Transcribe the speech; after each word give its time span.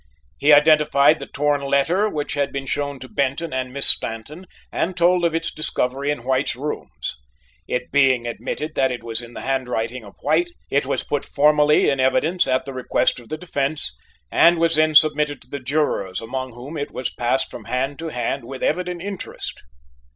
He 0.39 0.51
identified 0.51 1.19
the 1.19 1.27
torn 1.31 1.61
letter 1.61 2.09
which 2.09 2.33
had 2.33 2.51
been 2.51 2.65
shown 2.65 2.97
to 3.01 3.07
Benton 3.07 3.53
and 3.53 3.71
Miss 3.71 3.85
Stanton 3.85 4.47
and 4.71 4.97
told 4.97 5.23
of 5.23 5.35
its 5.35 5.53
discovery 5.53 6.09
in 6.09 6.23
White's 6.23 6.55
rooms. 6.55 7.17
It 7.67 7.91
being 7.91 8.25
admitted 8.25 8.73
that 8.73 8.91
it 8.91 9.03
was 9.03 9.21
in 9.21 9.35
the 9.35 9.41
handwriting 9.41 10.03
of 10.03 10.15
White, 10.23 10.49
it 10.71 10.87
was 10.87 11.03
put 11.03 11.23
formally 11.23 11.87
in 11.87 11.99
evidence 11.99 12.47
at 12.47 12.65
the 12.65 12.73
request 12.73 13.19
of 13.19 13.29
the 13.29 13.37
defence, 13.37 13.95
and 14.31 14.57
was 14.57 14.73
then 14.73 14.95
submitted 14.95 15.39
to 15.43 15.51
the 15.51 15.59
jurors 15.59 16.19
among 16.19 16.53
whom 16.53 16.77
it 16.77 16.89
was 16.89 17.13
passed 17.13 17.51
from 17.51 17.65
hand 17.65 17.99
to 17.99 18.07
hand 18.07 18.43
with 18.43 18.63
evident 18.63 19.03
interest. 19.03 19.61